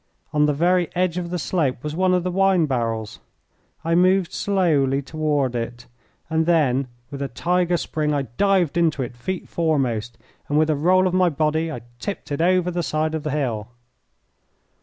[0.33, 3.19] On the very edge of the slope was one of the wine barrels.
[3.85, 5.85] I moved slowly toward it,
[6.27, 10.17] and then with a tiger spring I dived into it feet foremost,
[10.49, 13.29] and with a roll of my body I tipped it over the side of the
[13.29, 13.67] hill.